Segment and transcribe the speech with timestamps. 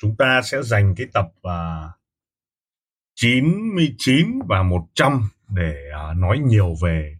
[0.00, 1.90] chúng ta sẽ dành cái tập à, uh,
[3.14, 7.18] 99 và 100 để uh, nói nhiều về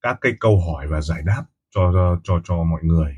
[0.00, 1.92] các cái câu hỏi và giải đáp cho
[2.24, 3.16] cho cho mọi người.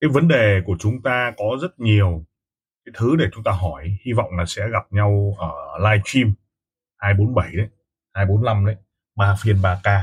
[0.00, 2.24] Cái vấn đề của chúng ta có rất nhiều
[2.84, 6.34] cái thứ để chúng ta hỏi, hy vọng là sẽ gặp nhau ở live stream
[6.96, 7.68] 247 đấy,
[8.14, 8.76] 245 đấy,
[9.16, 10.02] ba phiên 3K.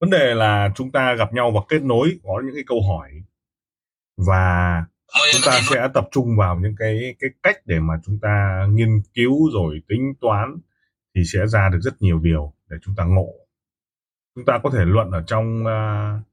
[0.00, 3.10] Vấn đề là chúng ta gặp nhau và kết nối có những cái câu hỏi
[4.16, 4.84] và
[5.32, 9.02] chúng ta sẽ tập trung vào những cái cái cách để mà chúng ta nghiên
[9.14, 10.58] cứu rồi tính toán
[11.14, 13.34] thì sẽ ra được rất nhiều điều để chúng ta ngộ.
[14.34, 16.26] Chúng ta có thể luận ở trong uh,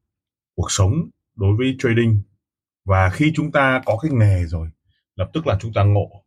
[0.56, 2.22] cuộc sống đối với trading.
[2.86, 4.70] Và khi chúng ta có cái nghề rồi
[5.16, 6.24] lập tức là chúng ta ngộ.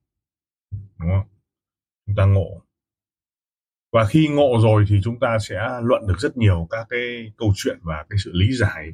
[0.70, 1.26] Đúng không?
[2.06, 2.62] Chúng ta ngộ.
[3.92, 7.52] Và khi ngộ rồi thì chúng ta sẽ luận được rất nhiều các cái câu
[7.56, 8.92] chuyện và cái sự lý giải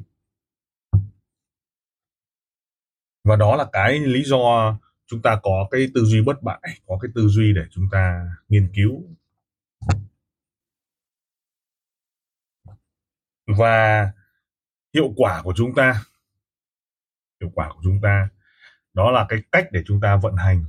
[3.23, 6.97] và đó là cái lý do chúng ta có cái tư duy bất bại, có
[7.01, 9.03] cái tư duy để chúng ta nghiên cứu.
[13.57, 14.11] Và
[14.93, 16.03] hiệu quả của chúng ta,
[17.41, 18.29] hiệu quả của chúng ta,
[18.93, 20.65] đó là cái cách để chúng ta vận hành.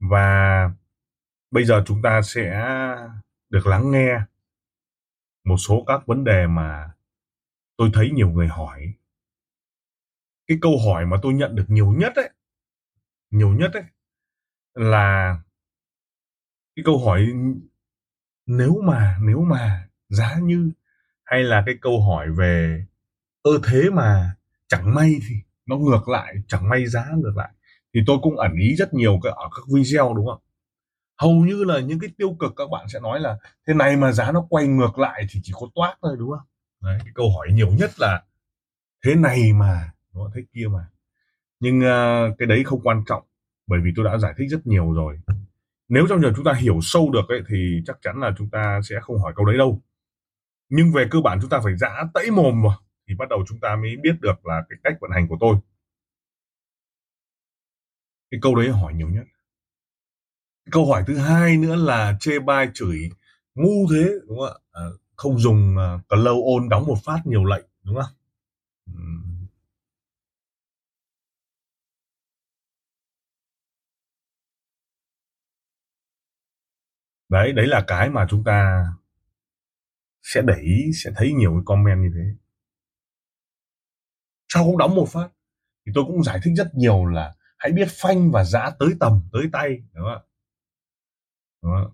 [0.00, 0.70] Và
[1.50, 2.64] bây giờ chúng ta sẽ
[3.50, 4.20] được lắng nghe
[5.44, 6.90] một số các vấn đề mà
[7.76, 8.94] tôi thấy nhiều người hỏi
[10.48, 12.30] cái câu hỏi mà tôi nhận được nhiều nhất ấy,
[13.30, 13.84] nhiều nhất ấy,
[14.74, 15.36] là
[16.76, 17.26] cái câu hỏi
[18.46, 20.70] nếu mà nếu mà, giá như
[21.24, 22.84] hay là cái câu hỏi về
[23.42, 24.36] ơ thế mà
[24.68, 25.34] chẳng may thì
[25.66, 27.50] nó ngược lại, chẳng may giá ngược lại
[27.94, 30.40] thì tôi cũng ẩn ý rất nhiều cái, ở các video, đúng không?
[31.18, 33.38] Hầu như là những cái tiêu cực các bạn sẽ nói là
[33.68, 36.46] thế này mà giá nó quay ngược lại thì chỉ có toát thôi đúng không?
[36.82, 38.22] Đấy, cái câu hỏi nhiều nhất là
[39.04, 40.88] thế này mà nó thế kia mà.
[41.60, 43.22] Nhưng uh, cái đấy không quan trọng
[43.66, 45.18] bởi vì tôi đã giải thích rất nhiều rồi.
[45.88, 48.80] Nếu trong giờ chúng ta hiểu sâu được ấy, thì chắc chắn là chúng ta
[48.84, 49.82] sẽ không hỏi câu đấy đâu.
[50.68, 53.60] Nhưng về cơ bản chúng ta phải giã tẫy mồm vào thì bắt đầu chúng
[53.60, 55.56] ta mới biết được là cái cách vận hành của tôi.
[58.30, 59.24] Cái câu đấy hỏi nhiều nhất.
[60.70, 63.10] Câu hỏi thứ hai nữa là chê bai chửi
[63.54, 64.54] ngu thế đúng không ạ?
[64.72, 64.82] À,
[65.16, 68.12] không dùng uh, lâu ôn đóng một phát nhiều lệnh đúng không?
[77.28, 78.86] Đấy đấy là cái mà chúng ta
[80.22, 82.36] sẽ để ý, sẽ thấy nhiều cái comment như thế
[84.48, 85.28] sao không đóng một phát,
[85.86, 89.22] thì tôi cũng giải thích rất nhiều là hãy biết phanh và giã tới tầm,
[89.32, 90.20] tới tay, đúng không ạ
[91.62, 91.92] đúng không?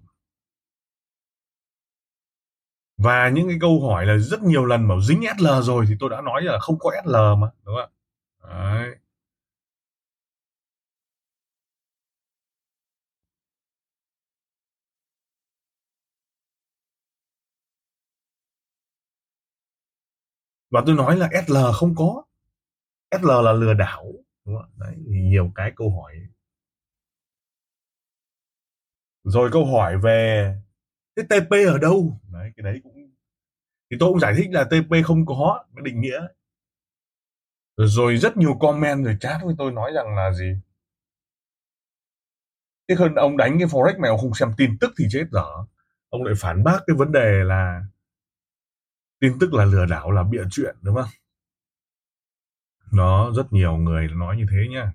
[2.99, 6.11] và những cái câu hỏi là rất nhiều lần bảo dính SL rồi thì tôi
[6.11, 7.89] đã nói là không có SL mà, đúng không ạ
[8.49, 8.97] Đấy.
[20.73, 22.25] Và tôi nói là SL không có.
[23.21, 24.05] SL là lừa đảo.
[24.45, 24.71] Đúng không?
[24.77, 26.15] Đấy, thì nhiều cái câu hỏi.
[29.25, 30.55] Rồi câu hỏi về
[31.17, 32.21] cái TP ở đâu?
[32.33, 32.95] Đấy cái đấy cũng
[33.91, 36.21] thì tôi cũng giải thích là TP không có cái định nghĩa.
[37.77, 40.55] Rồi rất nhiều comment rồi chat với tôi nói rằng là gì?
[42.89, 45.47] Thế hơn ông đánh cái forex này ông không xem tin tức thì chết dở.
[46.09, 47.83] Ông lại phản bác cái vấn đề là
[49.23, 51.11] tin tức là lừa đảo là bịa chuyện đúng không?
[52.93, 54.93] Nó rất nhiều người nói như thế nhá.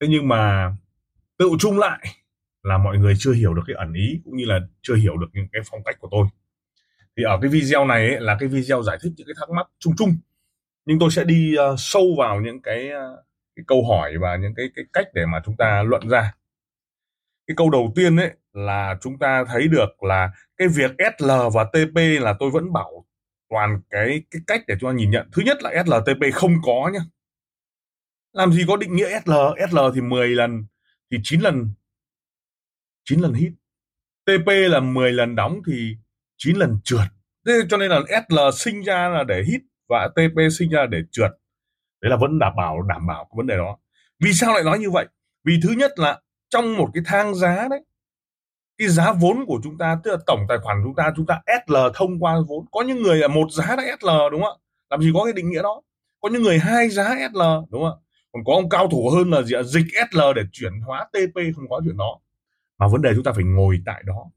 [0.00, 0.72] Thế nhưng mà
[1.38, 2.06] tự chung lại
[2.62, 5.26] là mọi người chưa hiểu được cái ẩn ý cũng như là chưa hiểu được
[5.32, 6.26] những cái phong cách của tôi.
[7.16, 9.66] Thì ở cái video này ấy, là cái video giải thích những cái thắc mắc
[9.78, 10.16] chung chung.
[10.84, 13.24] Nhưng tôi sẽ đi uh, sâu vào những cái, uh,
[13.56, 16.32] cái câu hỏi và những cái cái cách để mà chúng ta luận ra
[17.50, 21.64] cái câu đầu tiên ấy là chúng ta thấy được là cái việc SL và
[21.64, 23.06] TP là tôi vẫn bảo
[23.48, 25.28] toàn cái cái cách để chúng ta nhìn nhận.
[25.32, 27.00] Thứ nhất là SLTP không có nhá.
[28.32, 29.32] Làm gì có định nghĩa SL
[29.70, 30.64] SL thì 10 lần,
[31.10, 31.70] thì 9 lần.
[33.04, 33.52] 9 lần hit.
[34.24, 35.96] TP là 10 lần đóng thì
[36.36, 37.08] 9 lần trượt.
[37.46, 41.02] Thế cho nên là SL sinh ra là để hit và TP sinh ra để
[41.10, 41.30] trượt.
[42.02, 43.78] Đấy là vẫn đảm bảo đảm bảo cái vấn đề đó.
[44.20, 45.06] Vì sao lại nói như vậy?
[45.44, 46.20] Vì thứ nhất là
[46.50, 47.84] trong một cái thang giá đấy,
[48.78, 51.40] cái giá vốn của chúng ta, tức là tổng tài khoản chúng ta chúng ta
[51.66, 52.66] SL thông qua vốn.
[52.70, 54.62] Có những người là một giá đã SL đúng không ạ?
[54.90, 55.82] Làm gì có cái định nghĩa đó?
[56.20, 57.96] Có những người hai giá SL đúng không ạ?
[58.32, 59.62] Còn có ông cao thủ hơn là gì ạ?
[59.62, 62.20] Dịch SL để chuyển hóa TP không có chuyện đó.
[62.78, 64.30] Mà vấn đề chúng ta phải ngồi tại đó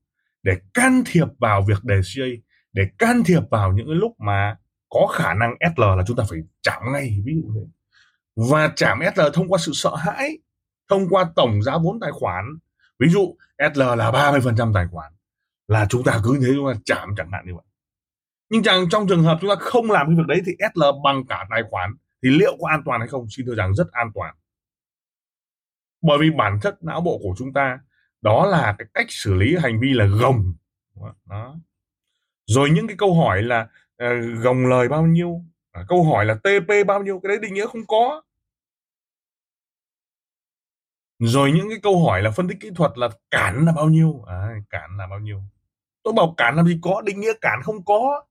[0.43, 2.25] để can thiệp vào việc đề CA
[2.73, 4.57] để can thiệp vào những cái lúc mà
[4.89, 7.61] có khả năng SL là chúng ta phải chạm ngay, ví dụ thế.
[8.35, 10.37] Và chạm SL thông qua sự sợ hãi
[10.89, 12.45] thông qua tổng giá vốn tài khoản
[12.99, 13.35] ví dụ
[13.73, 15.13] SL là 30% tài khoản
[15.67, 17.65] là chúng ta cứ thế chúng ta chạm chẳng hạn như vậy.
[18.49, 21.25] Nhưng chẳng trong trường hợp chúng ta không làm cái việc đấy thì SL bằng
[21.29, 21.93] cả tài khoản
[22.23, 23.25] thì liệu có an toàn hay không?
[23.29, 24.35] Xin thưa rằng rất an toàn.
[26.01, 27.79] Bởi vì bản chất não bộ của chúng ta
[28.21, 30.53] đó là cái cách xử lý hành vi là gồng.
[31.25, 31.55] Đó.
[32.45, 33.67] Rồi những cái câu hỏi là
[34.03, 34.09] uh,
[34.43, 35.41] gồng lời bao nhiêu
[35.71, 38.21] à, câu hỏi là TP bao nhiêu cái đấy định nghĩa không có
[41.27, 44.23] rồi những cái câu hỏi là phân tích kỹ thuật là cản là bao nhiêu?
[44.27, 45.41] À, cản là bao nhiêu?
[46.03, 48.23] Tôi bảo cản làm gì có định nghĩa cản không có.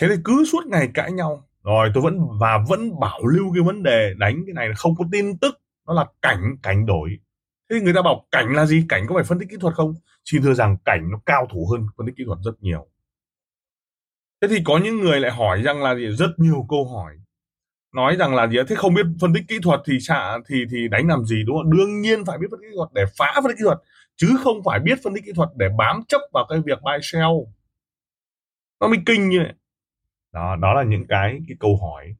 [0.00, 1.48] Thế thì cứ suốt ngày cãi nhau.
[1.62, 4.94] Rồi tôi vẫn và vẫn bảo lưu cái vấn đề đánh cái này là không
[4.98, 7.18] có tin tức nó là cảnh cảnh đổi.
[7.70, 8.86] Thế người ta bảo cảnh là gì?
[8.88, 9.94] Cảnh có phải phân tích kỹ thuật không?
[10.24, 12.88] Xin thưa rằng cảnh nó cao thủ hơn phân tích kỹ thuật rất nhiều.
[14.40, 16.06] Thế thì có những người lại hỏi rằng là gì?
[16.16, 17.16] Rất nhiều câu hỏi
[17.92, 20.88] nói rằng là gì thế không biết phân tích kỹ thuật thì xạ, thì thì
[20.88, 21.70] đánh làm gì, đúng không?
[21.76, 23.78] Đương nhiên phải biết phân tích kỹ thuật để phá phân tích kỹ thuật,
[24.16, 26.98] chứ không phải biết phân tích kỹ thuật để bám chấp vào cái việc buy
[27.02, 27.32] sell.
[28.80, 29.52] Nó mới kinh như vậy.
[30.32, 32.14] Đó đó là những cái cái câu hỏi.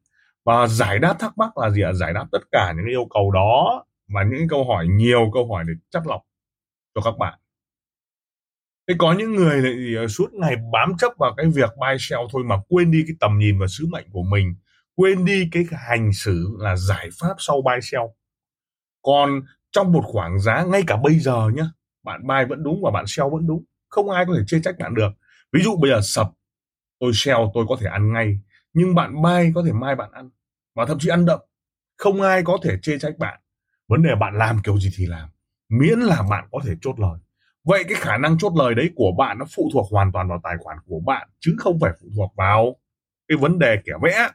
[0.44, 1.92] Và giải đáp thắc mắc là gì ạ?
[1.92, 5.64] Giải đáp tất cả những yêu cầu đó và những câu hỏi, nhiều câu hỏi
[5.66, 6.22] để chắc lọc
[6.94, 7.38] cho các bạn.
[8.88, 12.22] Thế có những người lại thì suốt ngày bám chấp vào cái việc buy sell
[12.32, 14.54] thôi mà quên đi cái tầm nhìn và sứ mệnh của mình
[14.96, 18.04] quên đi cái hành xử là giải pháp sau buy sell.
[19.02, 19.42] Còn
[19.72, 21.64] trong một khoảng giá ngay cả bây giờ nhá,
[22.02, 24.78] bạn buy vẫn đúng và bạn sell vẫn đúng, không ai có thể chê trách
[24.78, 25.10] bạn được.
[25.52, 26.30] Ví dụ bây giờ sập,
[27.00, 28.38] tôi sell, tôi có thể ăn ngay,
[28.72, 30.30] nhưng bạn buy có thể mai bạn ăn
[30.74, 31.40] và thậm chí ăn đậm.
[31.96, 33.40] Không ai có thể chê trách bạn.
[33.88, 35.28] Vấn đề bạn làm kiểu gì thì làm,
[35.68, 37.18] miễn là bạn có thể chốt lời.
[37.64, 40.40] Vậy cái khả năng chốt lời đấy của bạn nó phụ thuộc hoàn toàn vào
[40.44, 42.76] tài khoản của bạn, chứ không phải phụ thuộc vào
[43.28, 44.28] cái vấn đề kẻ vẽ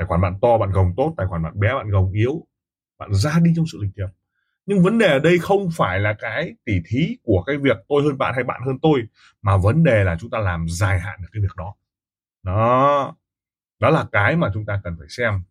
[0.00, 2.46] tài khoản bạn to bạn gồng tốt, tài khoản bạn bé bạn gồng yếu,
[2.98, 4.06] bạn ra đi trong sự lịch thiệp.
[4.66, 8.02] Nhưng vấn đề ở đây không phải là cái tỉ thí của cái việc tôi
[8.02, 9.02] hơn bạn hay bạn hơn tôi,
[9.42, 11.74] mà vấn đề là chúng ta làm dài hạn được cái việc đó.
[12.42, 13.16] Đó.
[13.80, 15.42] Đó là cái mà chúng ta cần phải xem.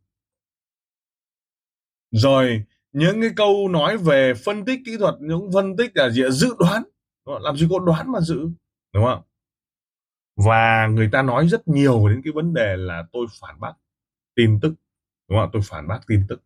[2.11, 6.23] Rồi, những cái câu nói về phân tích kỹ thuật, những phân tích là gì
[6.31, 6.83] dự đoán.
[7.41, 8.49] Làm gì có đoán mà dự,
[8.93, 9.21] đúng không
[10.45, 13.73] và người ta nói rất nhiều đến cái vấn đề là tôi phản bác
[14.39, 14.73] tin tức.
[15.29, 16.43] Đúng không tôi phản bác tin tức.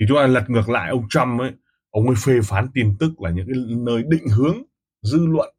[0.00, 1.52] Thì chúng ta lật ngược lại ông Trump ấy,
[1.90, 4.62] ông ấy phê phán tin tức là những cái nơi định hướng
[5.02, 5.54] dư luận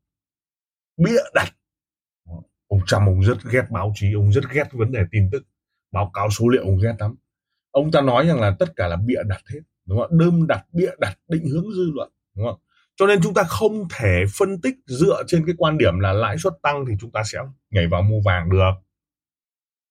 [0.97, 1.55] bịa đặt.
[2.67, 5.43] Ông Trump, ông rất ghét báo chí, ông rất ghét vấn đề tin tức.
[5.91, 7.15] Báo cáo số liệu ông ghét lắm.
[7.71, 9.59] Ông ta nói rằng là tất cả là bịa đặt hết.
[9.85, 12.11] Đúng không đơm đặt, bịa đặt, định hướng dư luận.
[12.35, 12.59] Đúng không
[12.95, 16.37] cho nên chúng ta không thể phân tích dựa trên cái quan điểm là lãi
[16.37, 18.71] suất tăng thì chúng ta sẽ nhảy vào mua vàng được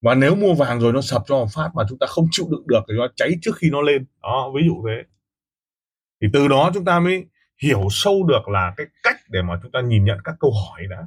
[0.01, 2.47] và nếu mua vàng rồi nó sập cho một phát mà chúng ta không chịu
[2.51, 4.07] đựng được thì nó cháy trước khi nó lên.
[4.23, 5.03] Đó, ví dụ thế.
[6.21, 7.27] Thì từ đó chúng ta mới
[7.63, 10.87] hiểu sâu được là cái cách để mà chúng ta nhìn nhận các câu hỏi
[10.91, 11.07] đã.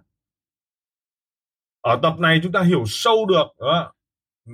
[1.81, 3.93] Ở tập này chúng ta hiểu sâu được, đó.
[4.45, 4.53] Ừ.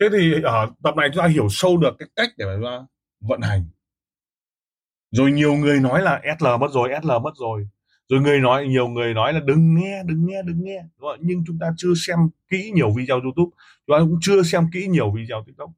[0.00, 2.64] thế thì ở tập này chúng ta hiểu sâu được cái cách để mà chúng
[2.64, 2.86] ta
[3.20, 3.64] vận hành.
[5.10, 7.68] Rồi nhiều người nói là SL mất rồi SL mất rồi
[8.08, 10.82] rồi người nói, nhiều người nói là đừng nghe đừng nghe đừng nghe.
[10.98, 11.20] Đúng không?
[11.22, 13.56] nhưng chúng ta chưa xem kỹ nhiều video youtube.
[13.86, 15.70] Chúng ta cũng chưa xem kỹ nhiều video tiktok.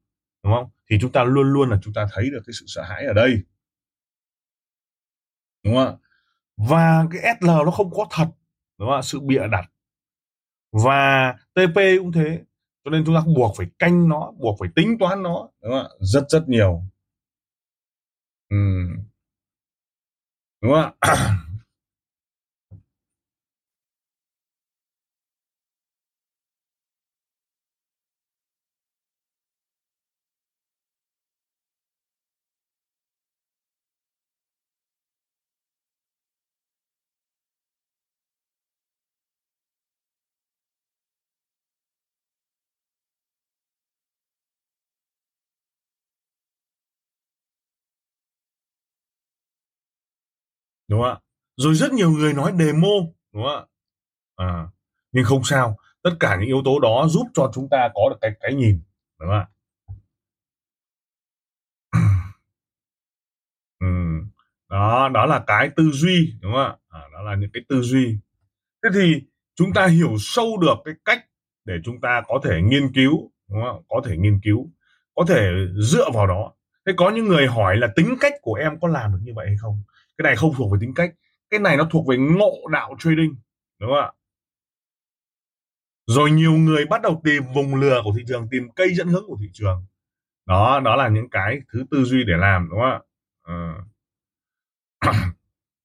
[0.44, 0.70] Đúng không?
[0.90, 3.12] Thì chúng ta luôn luôn là chúng ta thấy được cái sự sợ hãi ở
[3.12, 3.42] đây.
[5.64, 5.99] Đúng không
[6.58, 8.26] và cái SL nó không có thật.
[8.78, 9.70] Đúng không sự bịa đặt.
[10.73, 12.44] Và TP cũng thế.
[12.85, 15.49] Cho nên chúng ta buộc phải canh nó, buộc phải tính toán nó.
[15.62, 16.82] Đúng không rất rất nhiều.
[18.50, 18.56] Ừ.
[20.62, 20.92] đúng không
[50.88, 51.18] đúng không ạ?
[51.57, 52.88] Rồi rất nhiều người nói demo
[53.33, 53.66] đúng không ạ?
[54.37, 54.68] À,
[55.12, 58.16] nhưng không sao tất cả những yếu tố đó giúp cho chúng ta có được
[58.21, 58.80] cái cái nhìn
[59.21, 59.49] đúng không ạ?
[63.80, 63.87] Ừ.
[64.68, 66.76] đó đó là cái tư duy đúng không ạ?
[66.88, 68.18] À, đó là những cái tư duy.
[68.85, 69.23] Thế thì
[69.54, 71.26] chúng ta hiểu sâu được cái cách
[71.64, 73.83] để chúng ta có thể nghiên cứu đúng không?
[73.88, 74.71] có thể nghiên cứu
[75.14, 75.50] có thể
[75.83, 76.52] dựa vào đó.
[76.87, 79.47] Thế có những người hỏi là tính cách của em có làm được như vậy
[79.47, 79.83] hay không?
[80.19, 81.11] Cái này không thuộc về tính cách.
[81.51, 83.35] Cái này nó thuộc về ngộ đạo trading,
[83.81, 84.13] đúng không ạ?
[86.07, 89.25] Rồi nhiều người bắt đầu tìm vùng lừa của thị trường, tìm cây dẫn hướng
[89.27, 89.87] của thị trường.
[90.47, 93.01] Đó đó là những cái thứ tư duy để làm, đúng không ạ?
[93.43, 93.75] À.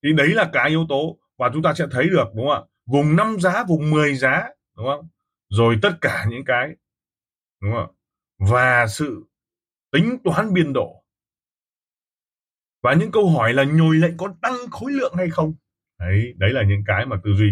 [0.04, 2.62] thì đấy là cái yếu tố và chúng ta sẽ thấy được, đúng không ạ?
[2.86, 5.08] Vùng 5 giá, vùng 10 giá, đúng không?
[5.50, 6.70] Rồi tất cả những cái,
[7.62, 7.94] đúng không ạ?
[8.50, 9.24] Và sự
[9.92, 11.03] tính toán biên độ
[12.84, 15.54] và những câu hỏi là nhồi lệnh có tăng khối lượng hay không?
[16.00, 17.52] Đấy đấy là những cái mà tư duy.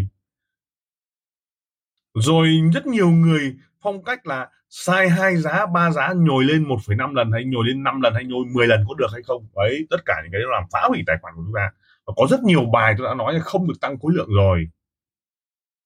[2.13, 7.13] Rồi rất nhiều người phong cách là sai hai giá ba giá nhồi lên 1,5
[7.13, 9.47] lần hay nhồi lên 5 lần hay nhồi 10 lần có được hay không?
[9.55, 11.71] Đấy tất cả những cái đó làm phá hủy tài khoản của chúng ta.
[12.05, 14.65] Và có rất nhiều bài tôi đã nói là không được tăng khối lượng rồi.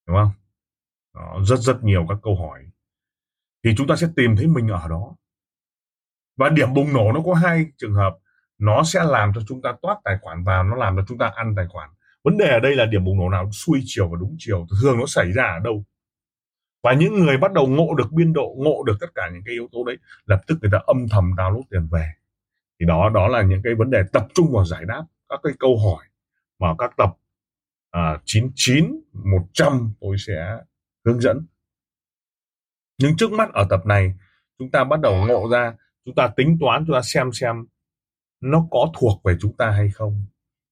[0.07, 0.31] Đúng không?
[1.13, 2.65] Đó, rất rất nhiều các câu hỏi.
[3.63, 5.15] Thì chúng ta sẽ tìm thấy mình ở đó.
[6.37, 8.17] Và điểm bùng nổ nó có hai trường hợp
[8.57, 11.31] nó sẽ làm cho chúng ta toát tài khoản vào nó làm cho chúng ta
[11.35, 11.89] ăn tài khoản.
[12.23, 13.51] Vấn đề ở đây là điểm bùng nổ nào?
[13.51, 15.83] Xuôi chiều và đúng chiều thường nó xảy ra ở đâu?
[16.83, 19.53] Và những người bắt đầu ngộ được biên độ ngộ được tất cả những cái
[19.53, 22.11] yếu tố đấy lập tức người ta âm thầm download tiền về.
[22.79, 25.53] Thì đó đó là những cái vấn đề tập trung vào giải đáp các cái
[25.59, 26.05] câu hỏi
[26.59, 27.09] mà các tập
[27.91, 30.57] à, 99 100 tôi sẽ
[31.05, 31.45] hướng dẫn.
[32.97, 34.13] Nhưng trước mắt ở tập này
[34.59, 35.73] chúng ta bắt đầu ngộ ra
[36.05, 37.65] chúng ta tính toán chúng ta xem xem
[38.41, 40.25] nó có thuộc về chúng ta hay không?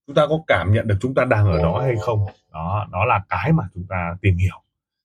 [0.08, 2.25] Chúng ta có cảm nhận được chúng ta đang ở đó hay không?
[2.51, 4.63] Đó đó là cái mà chúng ta tìm hiểu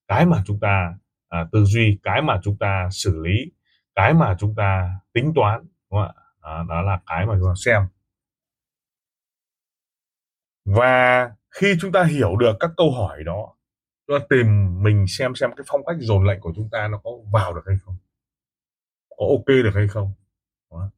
[0.09, 0.95] cái mà chúng ta
[1.29, 3.53] à, tư duy cái mà chúng ta xử lý
[3.95, 6.12] cái mà chúng ta tính toán đúng không ạ?
[6.43, 7.83] Đó, đó là cái mà chúng ta xem.
[10.65, 13.55] Và khi chúng ta hiểu được các câu hỏi đó
[14.07, 14.47] chúng ta tìm
[14.83, 17.62] mình xem xem cái phong cách dồn lệnh của chúng ta nó có vào được
[17.67, 17.97] hay không?
[19.11, 20.12] Có ok được hay không?
[20.71, 20.91] Đó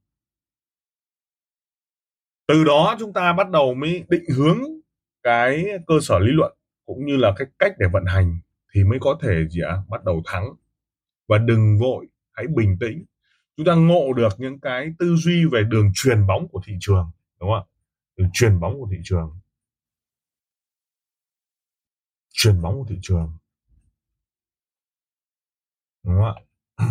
[2.53, 4.59] từ đó chúng ta bắt đầu mới định hướng
[5.23, 8.41] cái cơ sở lý luận cũng như là cái cách để vận hành
[8.75, 10.45] thì mới có thể gì ạ, bắt đầu thắng.
[11.29, 13.05] Và đừng vội, hãy bình tĩnh.
[13.57, 17.11] Chúng ta ngộ được những cái tư duy về đường truyền bóng của thị trường,
[17.41, 17.71] đúng không ạ?
[18.17, 19.39] Đường truyền bóng của thị trường.
[22.33, 23.33] Truyền bóng của thị trường.
[26.05, 26.35] Đúng không
[26.77, 26.85] ạ?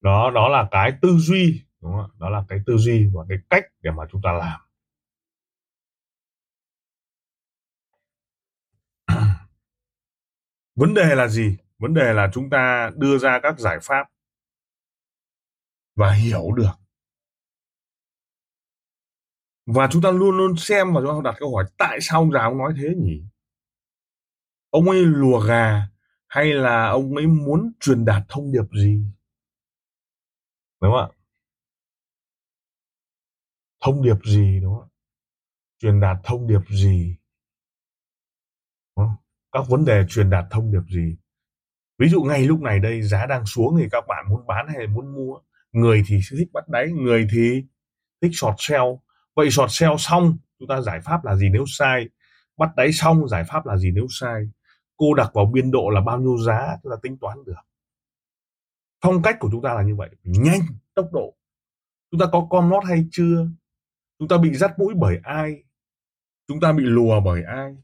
[0.00, 2.10] Đó đó là cái tư duy, đúng không?
[2.18, 4.60] đó là cái tư duy và cái cách để mà chúng ta làm.
[10.76, 11.56] Vấn đề là gì?
[11.78, 14.06] Vấn đề là chúng ta đưa ra các giải pháp
[15.96, 16.70] và hiểu được.
[19.66, 22.32] Và chúng ta luôn luôn xem và chúng ta đặt câu hỏi, tại sao ông
[22.32, 23.22] già ông nói thế nhỉ?
[24.70, 25.88] Ông ấy lùa gà
[26.26, 29.04] hay là ông ấy muốn truyền đạt thông điệp gì?
[30.80, 31.08] Đúng không ạ?
[33.80, 34.90] Thông điệp gì, đúng không
[35.80, 37.16] truyền đạt thông điệp gì?
[38.96, 39.16] Đúng không?
[39.52, 41.16] các vấn đề truyền đạt thông điệp gì?
[41.98, 44.86] Ví dụ ngay lúc này đây, giá đang xuống thì các bạn muốn bán hay
[44.86, 45.38] muốn mua?
[45.72, 47.64] Người thì thích bắt đáy, người thì
[48.22, 48.84] thích short sell.
[49.36, 52.08] Vậy short sell xong, chúng ta giải pháp là gì nếu sai?
[52.58, 54.42] Bắt đáy xong, giải pháp là gì nếu sai?
[54.96, 56.76] Cô đặt vào biên độ là bao nhiêu giá?
[56.82, 57.54] Chúng ta tính toán được
[59.00, 60.60] phong cách của chúng ta là như vậy nhanh
[60.94, 61.36] tốc độ.
[62.10, 63.46] Chúng ta có com lót hay chưa?
[64.18, 65.64] Chúng ta bị dắt mũi bởi ai?
[66.48, 67.76] Chúng ta bị lùa bởi ai?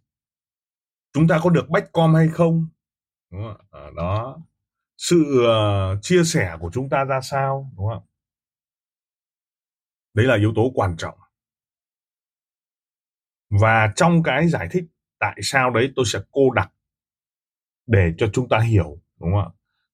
[1.13, 2.69] Chúng ta có được bách com hay không?
[3.71, 4.39] À, đó.
[4.97, 7.71] Sự uh, chia sẻ của chúng ta ra sao?
[7.77, 8.07] Đúng không
[10.17, 11.19] đấy là yếu tố quan trọng.
[13.51, 14.85] Và trong cái giải thích
[15.19, 16.73] tại sao đấy tôi sẽ cô đặc
[17.87, 19.51] để cho chúng ta hiểu đúng không ạ?